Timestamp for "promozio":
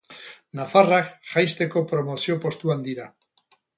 1.93-2.39